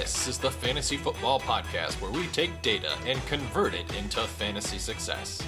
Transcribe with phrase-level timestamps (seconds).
[0.00, 4.78] This is the Fantasy Football Podcast where we take data and convert it into fantasy
[4.78, 5.42] success.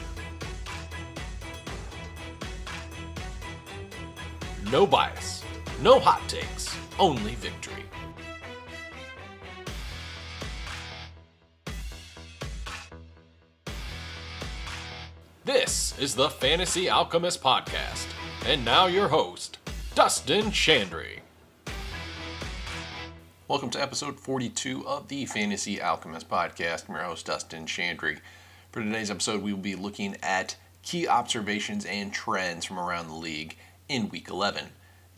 [4.73, 5.45] No bias,
[5.81, 7.85] no hot takes, only victory.
[15.45, 18.09] This is the Fantasy Alchemist Podcast.
[18.47, 19.59] And now your host,
[19.95, 21.21] Dustin Chandry.
[23.51, 26.89] Welcome to episode 42 of the Fantasy Alchemist Podcast.
[26.89, 28.21] I'm your host, Dustin Chandry.
[28.71, 30.55] For today's episode, we will be looking at
[30.85, 33.57] key observations and trends from around the league
[33.89, 34.67] in Week 11.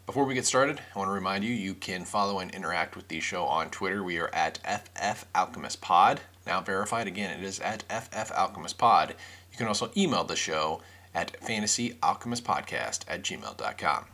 [0.06, 3.08] Before we get started, I want to remind you you can follow and interact with
[3.08, 4.02] the show on Twitter.
[4.02, 6.22] We are at FF Alchemist Pod.
[6.46, 9.14] Now verified again, it is at FF Alchemist Pod.
[9.50, 10.80] You can also email the show
[11.14, 14.06] at fantasyalchemistpodcast at gmail.com.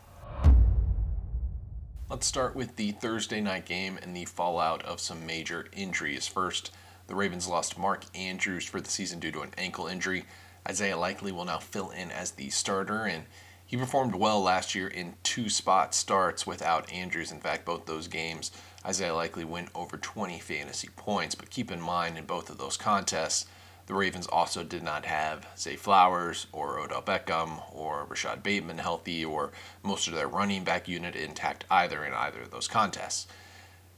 [2.09, 6.25] Let's start with the Thursday night game and the fallout of some major injuries.
[6.25, 6.71] First,
[7.05, 10.25] the Ravens lost Mark Andrews for the season due to an ankle injury.
[10.67, 13.25] Isaiah Likely will now fill in as the starter, and
[13.63, 17.31] he performed well last year in two spot starts without Andrews.
[17.31, 18.51] In fact, both those games,
[18.83, 21.35] Isaiah Likely went over 20 fantasy points.
[21.35, 23.45] But keep in mind, in both of those contests,
[23.89, 29.25] the Ravens also did not have Zay Flowers or Odell Beckham or Rashod Bateman healthy
[29.25, 33.25] or most of their running back unit intact either in either of those contests.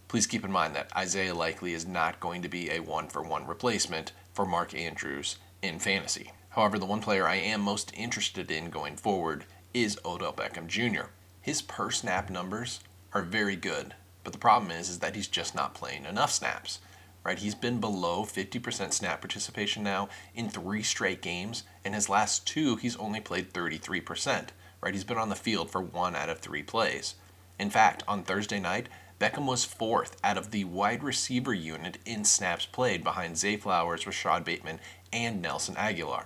[0.07, 3.21] Please keep in mind that Isaiah Likely is not going to be a one for
[3.21, 6.31] one replacement for Mark Andrews in fantasy.
[6.51, 11.09] However, the one player I am most interested in going forward is Odell Beckham Jr.
[11.41, 12.79] His per snap numbers
[13.11, 16.79] are very good, but the problem is, is that he's just not playing enough snaps
[17.23, 17.39] right?
[17.39, 22.75] He's been below 50% snap participation now in three straight games, and his last two,
[22.75, 24.49] he's only played 33%,
[24.81, 24.93] right?
[24.93, 27.15] He's been on the field for one out of three plays.
[27.59, 28.87] In fact, on Thursday night,
[29.19, 34.07] Beckham was fourth out of the wide receiver unit in snaps played behind Zay Flowers,
[34.07, 34.79] Rashod Bateman,
[35.13, 36.25] and Nelson Agholor.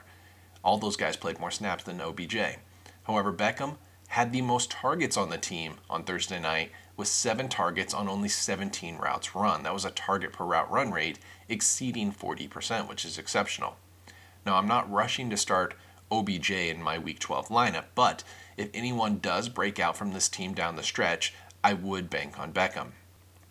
[0.64, 2.38] All those guys played more snaps than OBJ.
[3.04, 3.76] However, Beckham
[4.08, 8.30] had the most targets on the team on Thursday night with seven targets on only
[8.30, 9.64] 17 routes run.
[9.64, 11.20] That was a target per route run rate
[11.50, 13.76] exceeding 40%, which is exceptional.
[14.46, 15.76] Now, I'm not rushing to start
[16.12, 18.24] OBJ in my Week 12 lineup, but
[18.58, 21.34] if anyone does break out from this team down the stretch,
[21.64, 22.92] I would bank on Beckham.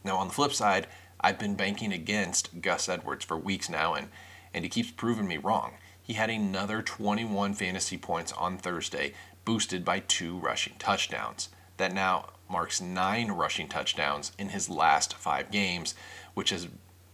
[0.05, 0.87] Now, on the flip side,
[1.21, 4.09] I've been banking against Gus Edwards for weeks now, and,
[4.53, 5.72] and he keeps proving me wrong.
[6.00, 11.49] He had another 21 fantasy points on Thursday, boosted by two rushing touchdowns.
[11.78, 15.92] That now marks nine rushing touchdowns in his last five games,
[16.34, 16.69] which has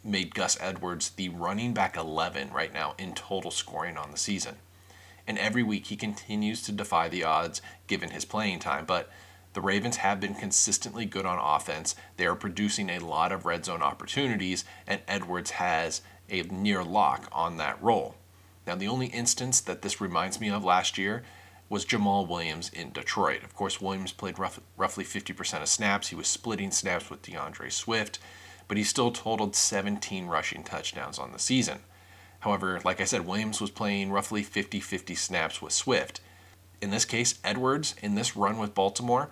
[0.05, 4.57] made Gus Edwards the running back 11 right now in total scoring on the season.
[5.27, 9.09] And every week he continues to defy the odds given his playing time, but
[9.55, 11.97] the Ravens have been consistently good on offense.
[12.19, 17.29] They are producing a lot of red zone opportunities, and Edwards has a near lock
[17.33, 18.15] on that role.
[18.67, 21.23] Now, the only instance that this reminds me of last year
[21.71, 23.45] was Jamaal Williams in Detroit.
[23.45, 26.09] Of course, Williams played rough, roughly 50% of snaps.
[26.09, 28.19] He was splitting snaps with D'Andre Swift,
[28.67, 31.79] but he still totaled 17 rushing touchdowns on the season.
[32.41, 36.21] However, like I said, Williams was playing roughly 50 50 snaps with Swift.
[36.83, 39.31] In this case, Edwards, in this run with Baltimore,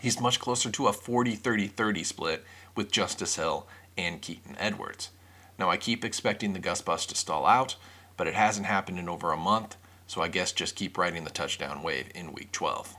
[0.00, 3.66] he's much closer to a 40 30 30 split with Justice Hill
[3.98, 5.10] and Keaton Edwards.
[5.58, 7.76] Now, I keep expecting the Gus Bus to stall out,
[8.16, 9.76] but it hasn't happened in over a month,
[10.12, 12.96] so I guess just keep riding the touchdown wave in week 12.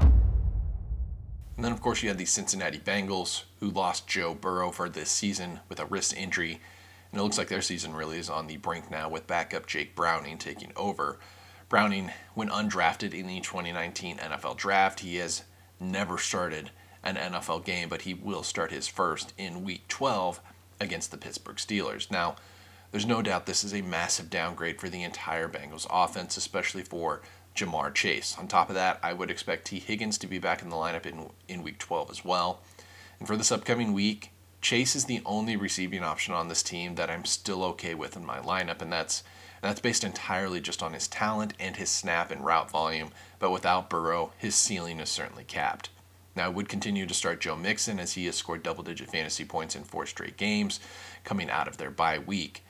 [0.00, 5.08] And then, of course, you had the Cincinnati Bengals, who lost Joe Burrow for this
[5.08, 6.58] season with a wrist injury.
[7.12, 9.94] And it looks like their season really is on the brink now with backup Jake
[9.94, 11.20] Browning taking over.
[11.68, 15.44] Browning, went undrafted in the 2019 NFL Draft, he has
[15.78, 16.72] never started
[17.04, 20.40] an NFL game, but he will start his first in Week 12
[20.80, 22.10] against the Pittsburgh Steelers.
[22.10, 22.34] Now,
[22.90, 27.22] there's no doubt this is a massive downgrade for the entire Bengals offense, especially for
[27.54, 28.36] Ja'Marr Chase.
[28.38, 31.06] On top of that, I would expect Tee Higgins to be back in the lineup
[31.06, 32.60] in, in week 12 as well.
[33.18, 34.30] And for this upcoming week,
[34.60, 38.26] Chase is the only receiving option on this team that I'm still okay with in
[38.26, 39.22] my lineup, and that's
[39.62, 43.10] and that's based entirely just on his talent and his snap and route volume.
[43.38, 45.88] But without Burrow, his ceiling is certainly capped.
[46.34, 49.46] Now, I would continue to start Joe Mixon as he has scored double digit fantasy
[49.46, 50.78] points in four straight games
[51.24, 52.62] coming out of their bye week.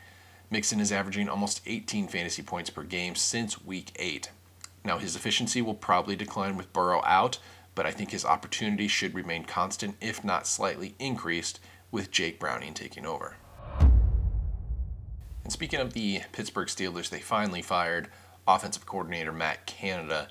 [0.50, 4.30] Mixon is averaging almost 18 fantasy points per game since week 8.
[4.84, 7.38] Now, his efficiency will probably decline with Burrow out,
[7.74, 11.58] but I think his opportunity should remain constant, if not slightly increased,
[11.90, 13.36] with Jake Browning taking over.
[15.42, 18.08] And speaking of the Pittsburgh Steelers, they finally fired
[18.46, 20.28] offensive coordinator Matt Canada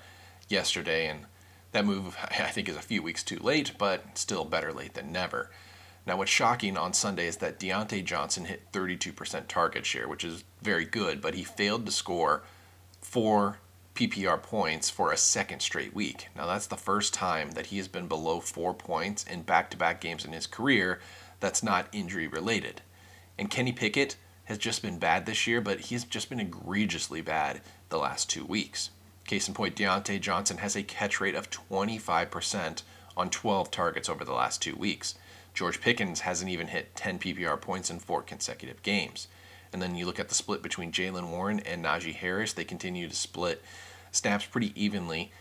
[0.48, 1.26] yesterday, and
[1.72, 5.12] that move I think is a few weeks too late, but still better late than
[5.12, 5.50] never.
[6.06, 10.44] Now, what's shocking on Sunday is that Diontae Johnson hit 32% target share, which is
[10.62, 12.44] very good, but he failed to score
[13.00, 13.58] four
[13.96, 16.28] PPR points for a second straight week.
[16.36, 19.76] Now, that's the first time that he has been below four points in back to
[19.76, 21.00] back games in his career
[21.40, 22.82] that's not injury related.
[23.38, 27.60] And Kenny Pickett has just been bad this year, but he's just been egregiously bad
[27.88, 28.90] the last two weeks.
[29.26, 32.82] Case in point, Diontae Johnson has a catch rate of 25%
[33.16, 35.16] on 12 targets over the last two weeks.
[35.56, 39.26] George Pickens hasn't even hit 10 PPR points in four consecutive games.
[39.72, 43.08] And then you look at the split between Jaylen Warren and Najee Harris, they continue
[43.08, 43.64] to split
[44.12, 45.32] snaps pretty evenly,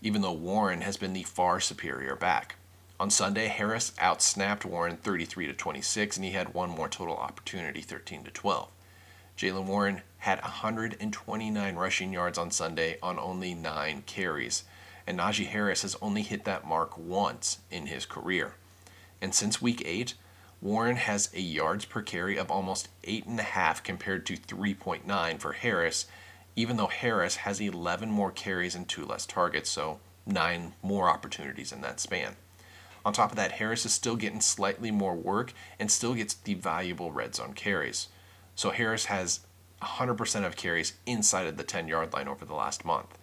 [0.00, 2.54] even though Warren has been the far superior back.
[3.00, 7.80] On Sunday, Harris outsnapped Warren 33 to 26, and he had one more total opportunity,
[7.80, 8.68] 13 to 12.
[9.36, 14.62] Jaylen Warren had 129 rushing yards on Sunday on only nine carries,
[15.04, 18.54] and Najee Harris has only hit that mark once in his career.
[19.20, 20.14] And since week eight,
[20.60, 26.06] Warren has a yards per carry of almost 8.5 compared to 3.9 for Harris,
[26.56, 31.72] even though Harris has 11 more carries and two less targets, so nine more opportunities
[31.72, 32.36] in that span.
[33.04, 36.54] On top of that, Harris is still getting slightly more work and still gets the
[36.54, 38.08] valuable red zone carries.
[38.54, 39.40] So Harris has
[39.82, 43.18] 100% of carries inside of the 10 yard line over the last month.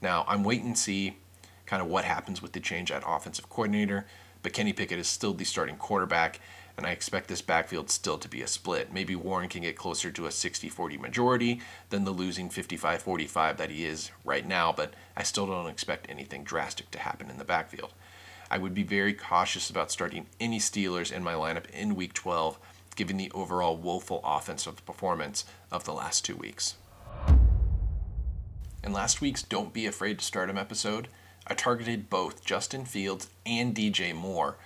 [0.00, 1.18] Now, I'm waiting to see
[1.66, 4.06] kind of what happens with the change at offensive coordinator,
[4.42, 6.40] but Kenny Pickett is still the starting quarterback,
[6.76, 8.92] and I expect this backfield still to be a split.
[8.92, 13.56] Maybe Warren can get closer to a 60 40 majority than the losing 55 45
[13.56, 17.38] that he is right now, but I still don't expect anything drastic to happen in
[17.38, 17.92] the backfield.
[18.50, 22.58] I would be very cautious about starting any Steelers in my lineup in Week 12,
[22.96, 26.76] given the overall woeful offensive performance of the last two weeks.
[28.82, 31.08] In last week's Don't Be Afraid to Start Him episode,
[31.50, 34.56] I targeted both Justin Fields and DJ Moore.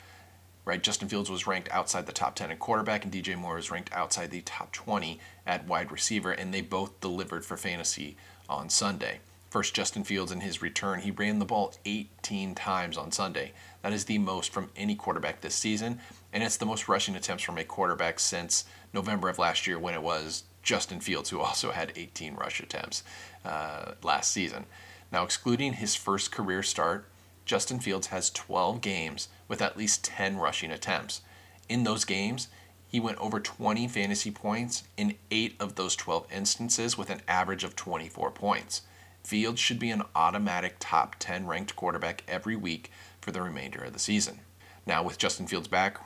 [0.64, 3.70] Right, Justin Fields was ranked outside the top 10 at quarterback, and DJ Moore was
[3.70, 8.16] ranked outside the top 20 at wide receiver, and they both delivered for fantasy
[8.48, 9.20] on Sunday.
[9.50, 13.52] First, Justin Fields in his return, he ran the ball 18 times on Sunday.
[13.82, 16.00] That is the most from any quarterback this season,
[16.32, 19.94] and it's the most rushing attempts from a quarterback since November of last year when
[19.94, 23.02] it was Justin Fields, who also had 18 rush attempts
[23.44, 24.64] uh, last season.
[25.12, 27.04] Now, excluding his first career start,
[27.44, 31.20] Justin Fields has 12 games with at least 10 rushing attempts.
[31.68, 32.48] In those games,
[32.88, 37.62] he went over 20 fantasy points in 8 of those 12 instances with an average
[37.62, 38.82] of 24 points.
[39.22, 43.92] Fields should be an automatic top 10 ranked quarterback every week for the remainder of
[43.92, 44.40] the season.
[44.86, 46.00] Now, with Justin Fields back,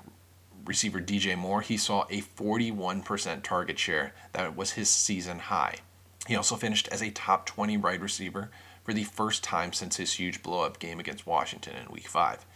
[0.64, 4.14] receiver DJ Moore, he saw a 41% target share.
[4.32, 5.76] That was his season high.
[6.26, 8.50] He also finished as a top 20 wide receiver
[8.86, 12.46] for the first time since his huge blow up game against Washington in Week 5.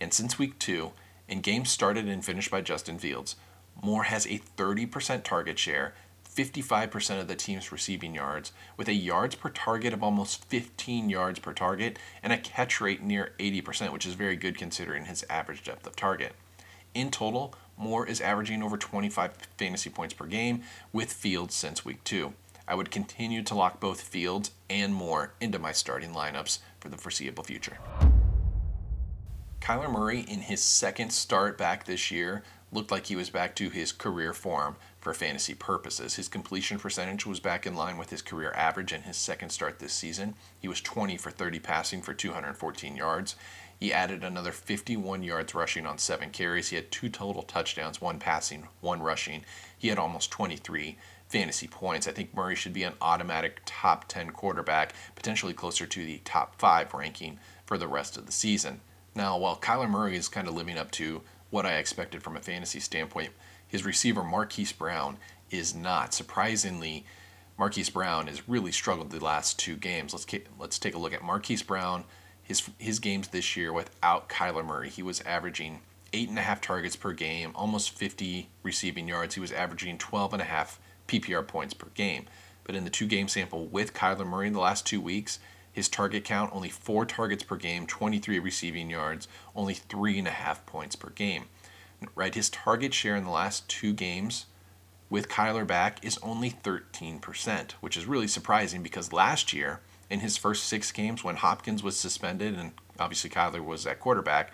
[0.00, 0.92] And since Week 2,
[1.28, 3.36] in games started and finished by Justin Fields,
[3.82, 5.92] Moore has a 30% target share
[6.34, 11.38] 55% of the team's receiving yards, with a yards per target of almost 15 yards
[11.38, 15.64] per target and a catch rate near 80%, which is very good considering his average
[15.64, 16.32] depth of target.
[16.94, 20.62] In total, Moore is averaging over 25 fantasy points per game
[20.94, 22.32] with Fields since week two.
[22.66, 26.96] I would continue to lock both Fields and Moore into my starting lineups for the
[26.96, 27.78] foreseeable future.
[29.60, 33.70] Kyler Murray, in his second start back this year, looked like he was back to
[33.70, 36.14] his career form for fantasy purposes.
[36.14, 39.78] His completion percentage was back in line with his career average in his second start
[39.78, 40.34] this season.
[40.58, 43.36] He was 20 for 30 passing for 214 yards.
[43.78, 46.68] He added another 51 yards rushing on seven carries.
[46.68, 49.44] He had two total touchdowns, one passing, one rushing.
[49.76, 50.96] He had almost 23
[51.28, 52.06] fantasy points.
[52.06, 56.58] I think Murray should be an automatic top 10 quarterback, potentially closer to the top
[56.58, 58.80] five ranking for the rest of the season.
[59.14, 62.40] Now, while Kyler Murray is kind of living up to what I expected from a
[62.40, 63.30] fantasy standpoint,
[63.66, 65.18] his receiver, Marquise Brown,
[65.50, 66.14] is not.
[66.14, 67.04] Surprisingly,
[67.58, 70.12] Marquise Brown has really struggled the last two games.
[70.12, 70.26] Let's
[70.58, 72.04] let's take a look at Marquise Brown.
[72.42, 75.80] His his games this year without Kyler Murray, he was averaging
[76.12, 79.34] eight and a half targets per game, almost 50 receiving yards.
[79.34, 80.78] He was averaging 12 and a half
[81.08, 82.26] PPR points per game.
[82.64, 85.38] But in the two game sample with Kyler Murray in the last two weeks,
[85.72, 90.32] his target count only four targets per game, 23 receiving yards, only three and a
[90.32, 91.44] half points per game
[92.14, 92.34] right?
[92.34, 94.46] His target share in the last two games
[95.10, 99.80] with Kyler back is only 13%, which is really surprising because last year,
[100.10, 104.52] in his first six games when Hopkins was suspended and obviously Kyler was at quarterback,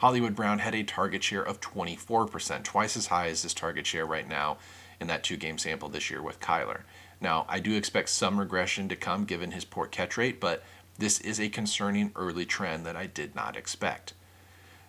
[0.00, 4.06] Hollywood Brown had a target share of 24%, twice as high as his target share
[4.06, 4.58] right now
[5.00, 6.80] in that two game sample this year with Kyler.
[7.20, 10.62] Now, I do expect some regression to come given his poor catch rate, but
[10.98, 14.12] this is a concerning early trend that I did not expect.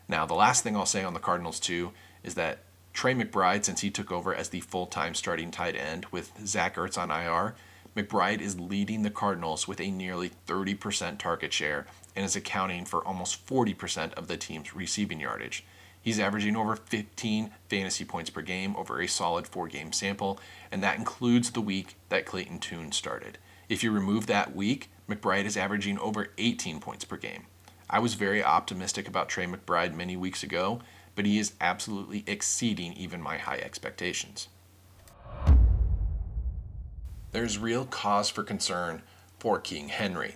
[0.07, 1.91] Now, the last thing I'll say on the Cardinals, too,
[2.23, 2.59] is that
[2.93, 6.75] Trey McBride, since he took over as the full time starting tight end with Zach
[6.75, 7.55] Ertz on IR,
[7.95, 13.05] McBride is leading the Cardinals with a nearly 30% target share and is accounting for
[13.05, 15.63] almost 40% of the team's receiving yardage.
[16.01, 20.39] He's averaging over 15 fantasy points per game over a solid four game sample,
[20.71, 23.37] and that includes the week that Clayton Tune started.
[23.67, 27.47] If you remove that week, McBride is averaging over 18 points per game.
[27.89, 30.79] I was very optimistic about Trey McBride many weeks ago,
[31.15, 34.49] but he is absolutely exceeding even my high expectations.
[37.31, 39.01] There's real cause for concern
[39.39, 40.35] for King Henry.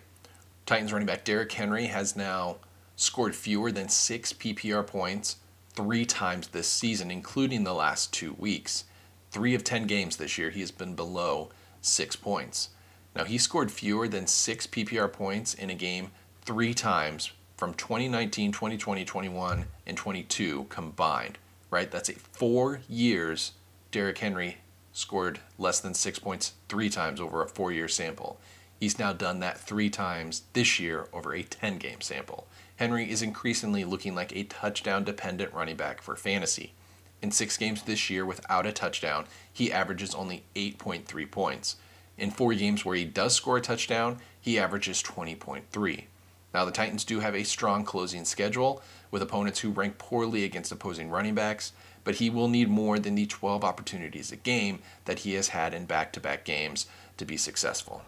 [0.66, 2.58] Titans running back Derrick Henry has now
[2.96, 5.38] scored fewer than six PPR points
[5.74, 8.86] three times this season, including the last two weeks.
[9.32, 11.50] Three of 10 games this year, he has been below
[11.82, 12.70] six points.
[13.16, 16.12] Now, he scored fewer than six PPR points in a game
[16.44, 21.38] three times from 2019, 2020, 21, and 22 combined,
[21.70, 21.92] right?
[21.92, 23.52] That's a four years
[23.92, 24.58] Derrick Henry
[24.94, 28.40] scored less than six points three times over a four year sample.
[28.82, 32.48] He's now done that three times this year over a 10 game sample.
[32.78, 36.74] Henry is increasingly looking like a touchdown dependent running back for fantasy.
[37.22, 41.76] In six games this year without a touchdown, he averages only 8.3 points.
[42.18, 46.06] In four games where he does score a touchdown, he averages 20.3.
[46.52, 50.72] Now, the Titans do have a strong closing schedule with opponents who rank poorly against
[50.72, 51.72] opposing running backs,
[52.04, 55.76] but he will need more than the 12 opportunities a game that he has had
[55.76, 58.02] in back to back games to be successful.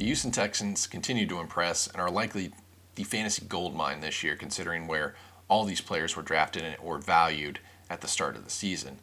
[0.00, 2.52] The Houston Texans continue to impress and are likely
[2.94, 5.14] the fantasy gold mine this year, considering where
[5.46, 7.58] all these players were drafted or valued
[7.90, 9.00] at the start of the season.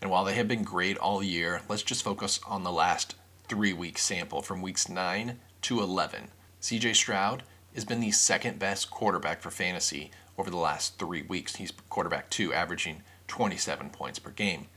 [0.00, 3.16] And while they have been great all year, let's just focus on the last
[3.48, 6.28] three week sample from weeks 9 to 11.
[6.62, 7.42] CJ Stroud
[7.74, 11.56] has been the second best quarterback for fantasy over the last three weeks.
[11.56, 14.68] He's quarterback two, averaging 27 points per game.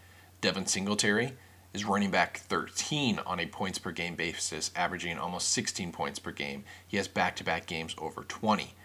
[0.42, 1.38] Devin Singletary
[1.74, 6.32] is running back 13 on a points per game basis, averaging almost 16 points per
[6.32, 6.64] game.
[6.88, 8.76] He has back to back games over 20.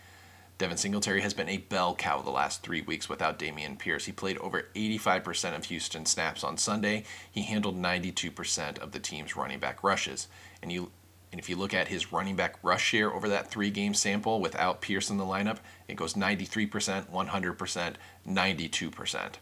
[0.57, 4.07] Devin Singletary has been a bell cow the last three weeks without Dameon Pierce.
[4.07, 7.05] He played over 85% of Houston snaps on Sunday.
[7.31, 10.27] He handled 92% of the team's running back rushes.
[10.61, 10.91] And you
[11.31, 14.41] and if you look at his running back rush share over that three game sample
[14.41, 17.95] without Pierce in the lineup, it goes 93%, 100%,
[18.27, 19.33] 92%.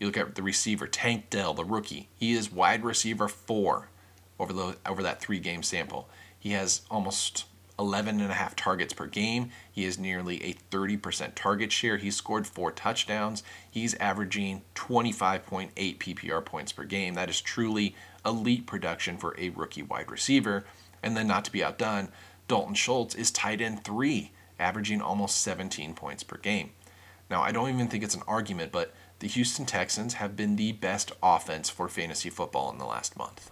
[0.00, 2.08] You look at the receiver, Tank Dell, the rookie.
[2.16, 3.90] He is wide receiver four
[4.38, 6.08] over, the, over that three game sample.
[6.38, 7.44] He has almost
[7.78, 9.50] 11 and a half targets per game.
[9.70, 11.98] He has nearly a 30% target share.
[11.98, 13.42] He's scored four touchdowns.
[13.70, 17.14] He's averaging 25.8 PPR points per game.
[17.14, 20.64] That is truly elite production for a rookie wide receiver.
[21.02, 22.08] And then, not to be outdone,
[22.48, 26.70] Dalton Schultz is tight end three, averaging almost 17 points per game.
[27.30, 30.72] Now, I don't even think it's an argument, but the Houston Texans have been the
[30.72, 33.50] best offense for fantasy football in the last month.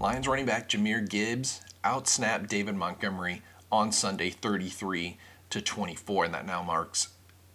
[0.00, 5.18] Lions running back Jahmyr Gibbs outsnapped David Montgomery on Sunday 33
[5.50, 7.08] to 24, and that now marks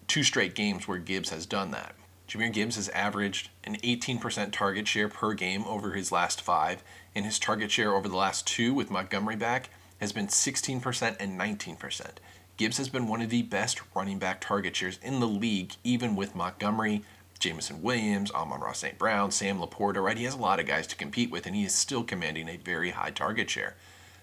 [0.07, 1.95] two straight games where Gibbs has done that.
[2.27, 6.83] Jahmyr Gibbs has averaged an 18% target share per game over his last five,
[7.15, 9.69] and his target share over the last two with Montgomery back
[10.01, 12.07] has been 16% and 19%.
[12.55, 16.15] Gibbs has been one of the best running back target shares in the league, even
[16.15, 17.03] with Montgomery,
[17.39, 18.97] Jameson Williams, Amon-Ra St.
[18.99, 20.17] Brown, Sam LaPorta, right?
[20.17, 22.57] He has a lot of guys to compete with, and he is still commanding a
[22.57, 23.75] very high target share.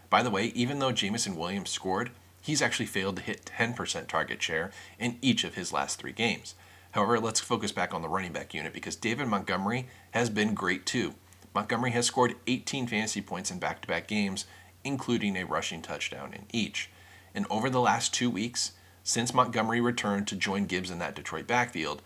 [0.09, 4.41] By the way, even though Jameson Williams scored, he's actually failed to hit 10% target
[4.41, 6.55] share in each of his last three games.
[6.93, 10.87] However, let's focus back on the running back unit because David Montgomery has been great
[10.87, 11.15] too.
[11.53, 14.47] Montgomery has scored 18 fantasy points in back to back games,
[14.85, 16.91] including a rushing touchdown in each.
[17.35, 18.73] And over the last two weeks,
[19.03, 22.03] since Montgomery returned to join Gibbs in that Detroit backfield,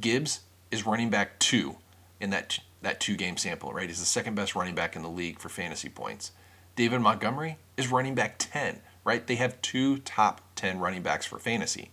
[0.00, 1.76] Gibbs is running back two
[2.20, 3.88] in that, that two game sample, right?
[3.88, 6.32] He's the second best running back in the league for fantasy points.
[6.76, 9.26] David Montgomery is running back 10, right?
[9.26, 11.90] They have two top 10 running backs for fantasy.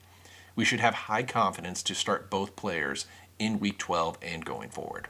[0.55, 3.07] We should have high confidence to start both players
[3.39, 5.07] in week 12 and going forward.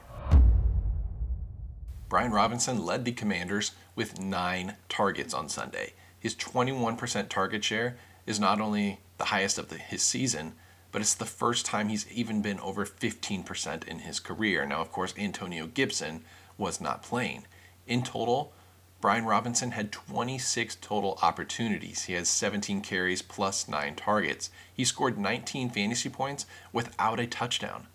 [2.08, 5.92] Brian Robinson led the Commanders with nine targets on Sunday.
[6.26, 10.54] His 21% target share is not only the highest of the, his season,
[10.90, 14.66] but it's the first time he's even been over 15% in his career.
[14.66, 16.24] Now, of course, Antonio Gibson
[16.58, 17.44] was not playing.
[17.86, 18.52] In total,
[19.00, 22.06] Brian Robinson had 26 total opportunities.
[22.06, 24.50] He has 17 carries plus 9 targets.
[24.74, 27.86] He scored 19 fantasy points without a touchdown.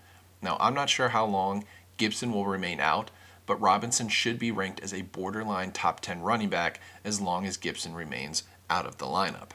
[0.41, 1.65] Now, I'm not sure how long
[1.97, 3.11] Gibson will remain out,
[3.45, 7.57] but Robinson should be ranked as a borderline top 10 running back as long as
[7.57, 9.51] Gibson remains out of the lineup.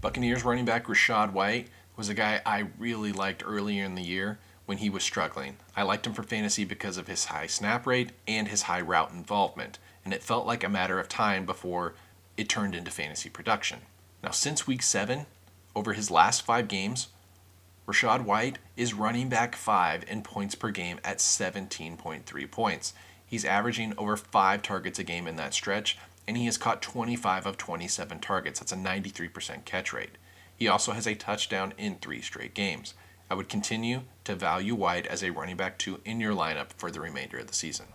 [0.00, 4.38] Buccaneers running back Rachaad White was a guy I really liked earlier in the year
[4.66, 5.56] when he was struggling.
[5.74, 9.12] I liked him for fantasy because of his high snap rate and his high route
[9.12, 11.94] involvement, and it felt like a matter of time before
[12.36, 13.80] it turned into fantasy production.
[14.22, 15.26] Now, since week seven,
[15.74, 17.08] over his last five games,
[17.88, 22.92] Rachaad White is running back five in points per game at 17.3 points.
[23.26, 27.46] He's averaging over five targets a game in that stretch, and he has caught 25
[27.46, 28.60] of 27 targets.
[28.60, 30.18] That's a 93% catch rate.
[30.54, 32.92] He also has a touchdown in three straight games.
[33.30, 36.90] I would continue to value White as a running back two in your lineup for
[36.90, 37.86] the remainder of the season.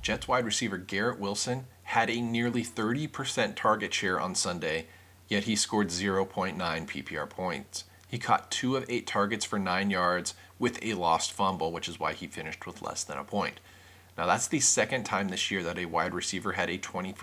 [0.00, 4.86] Jets wide receiver Garrett Wilson had a nearly 30% target share on Sunday,
[5.28, 7.84] yet he scored 0.9 PPR points.
[8.08, 11.98] He caught two of eight targets for nine yards with a lost fumble, which is
[11.98, 13.60] why he finished with less than a point.
[14.16, 17.14] Now, that's the second time this year that a wide receiver had a 20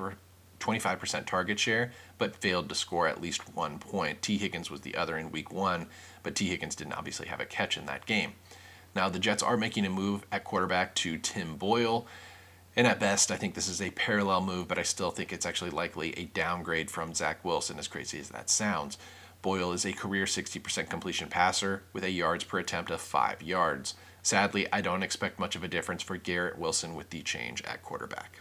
[0.59, 4.21] 25% target share, but failed to score at least one point.
[4.21, 5.87] Tee Higgins was the other in week one,
[6.23, 8.33] but Tee Higgins didn't obviously have a catch in that game.
[8.95, 12.05] Now, the Jets are making a move at quarterback to Tim Boyle.
[12.75, 15.45] And at best, I think this is a parallel move, but I still think it's
[15.45, 18.97] actually likely a downgrade from Zach Wilson, as crazy as that sounds.
[19.41, 23.95] Boyle is a career 60% completion passer with a yards per attempt of 5 yards.
[24.23, 27.83] Sadly, I don't expect much of a difference for Garrett Wilson with the change at
[27.83, 28.39] quarterback.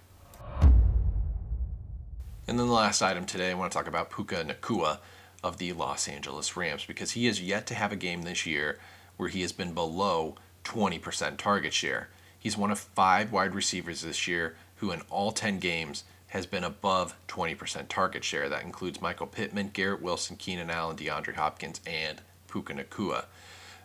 [2.47, 4.99] And then the last item today, I want to talk about Puka Nacua
[5.43, 8.79] of the Los Angeles Rams because he has yet to have a game this year
[9.17, 12.09] where he has been below 20% target share.
[12.41, 16.65] He's one of five wide receivers this year who, in all 10 games, has been
[16.65, 18.49] above 20% target share.
[18.49, 23.27] That includes Michael Pittman, Garrett Wilson, Keenan Allen, DeAndre Hopkins, and Puka Nacua.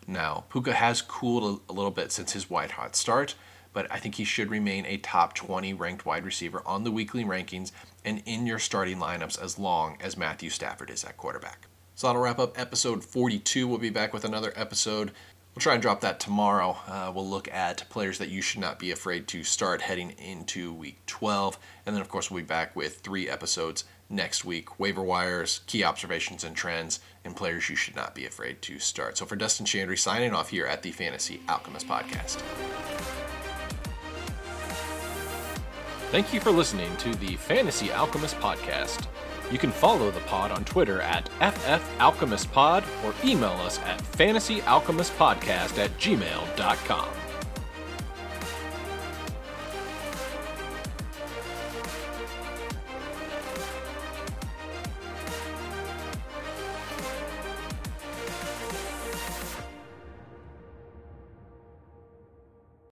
[0.07, 3.35] Now, Puka has cooled a little bit since his white hot start,
[3.73, 7.25] but I think he should remain a top 20 ranked wide receiver on the weekly
[7.25, 7.71] rankings
[8.05, 11.67] and in your starting lineups as long as Matthew Stafford is at quarterback.
[11.95, 13.67] So that'll wrap up episode 42.
[13.67, 15.11] We'll be back with another episode
[15.55, 16.75] We'll try and drop that tomorrow.
[16.85, 20.73] Uh, we'll look at players that you should not be afraid to start heading into
[20.73, 21.57] week 12.
[21.85, 25.85] And then, of course, we'll be back with three episodes next week waiver wires, key
[25.85, 29.17] observations and trends, and players you should not be afraid to start.
[29.17, 32.41] So, for Dustin Chandry, signing off here at the Fantasy Alchemist Podcast.
[36.15, 39.07] Thank you for listening to the Fantasy Alchemist Podcast.
[39.51, 45.91] You can follow the pod on Twitter at FFAlchemistPod or email us at fantasyalchemistpodcast at
[45.99, 47.24] gmail.com.